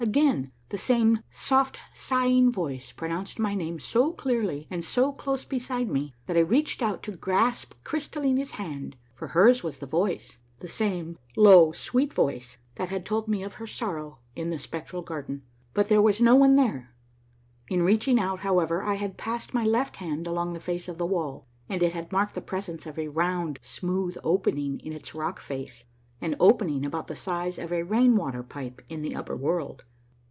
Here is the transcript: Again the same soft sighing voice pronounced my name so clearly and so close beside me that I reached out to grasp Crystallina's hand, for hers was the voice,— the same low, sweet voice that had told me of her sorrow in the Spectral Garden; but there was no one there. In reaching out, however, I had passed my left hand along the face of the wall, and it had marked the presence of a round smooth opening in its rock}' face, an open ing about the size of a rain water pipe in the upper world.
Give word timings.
Again 0.03 0.51
the 0.69 0.79
same 0.79 1.19
soft 1.29 1.77
sighing 1.93 2.51
voice 2.51 2.91
pronounced 2.91 3.37
my 3.37 3.53
name 3.53 3.79
so 3.79 4.11
clearly 4.11 4.65
and 4.71 4.83
so 4.83 5.11
close 5.13 5.45
beside 5.45 5.89
me 5.91 6.15
that 6.25 6.35
I 6.35 6.39
reached 6.39 6.81
out 6.81 7.03
to 7.03 7.11
grasp 7.15 7.75
Crystallina's 7.83 8.53
hand, 8.53 8.95
for 9.13 9.27
hers 9.27 9.61
was 9.61 9.77
the 9.77 9.85
voice,— 9.85 10.39
the 10.59 10.67
same 10.67 11.19
low, 11.37 11.71
sweet 11.71 12.11
voice 12.11 12.57
that 12.77 12.89
had 12.89 13.05
told 13.05 13.27
me 13.27 13.43
of 13.43 13.53
her 13.53 13.67
sorrow 13.67 14.17
in 14.35 14.49
the 14.49 14.57
Spectral 14.57 15.03
Garden; 15.03 15.43
but 15.75 15.87
there 15.87 16.01
was 16.01 16.19
no 16.19 16.33
one 16.33 16.55
there. 16.55 16.95
In 17.69 17.83
reaching 17.83 18.19
out, 18.19 18.39
however, 18.39 18.81
I 18.81 18.95
had 18.95 19.17
passed 19.19 19.53
my 19.53 19.65
left 19.65 19.97
hand 19.97 20.25
along 20.25 20.53
the 20.53 20.59
face 20.59 20.87
of 20.87 20.97
the 20.97 21.05
wall, 21.05 21.45
and 21.69 21.83
it 21.83 21.93
had 21.93 22.11
marked 22.11 22.33
the 22.33 22.41
presence 22.41 22.87
of 22.87 22.97
a 22.97 23.07
round 23.09 23.59
smooth 23.61 24.17
opening 24.23 24.79
in 24.79 24.93
its 24.93 25.13
rock}' 25.13 25.39
face, 25.39 25.85
an 26.21 26.35
open 26.39 26.69
ing 26.71 26.87
about 26.87 27.05
the 27.05 27.15
size 27.15 27.59
of 27.59 27.71
a 27.71 27.83
rain 27.83 28.15
water 28.15 28.41
pipe 28.41 28.81
in 28.89 29.03
the 29.03 29.15
upper 29.15 29.35
world. 29.35 29.85